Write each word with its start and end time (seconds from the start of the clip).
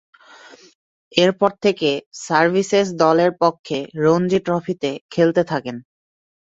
এরপর 1.11 1.51
থেকে 1.63 1.89
সার্ভিসেস 2.21 2.87
দলের 3.01 3.31
পক্ষে 3.41 3.77
রঞ্জী 4.03 4.39
ট্রফিতে 4.45 4.91
খেলতে 5.11 5.41
থাকেন। 5.51 5.75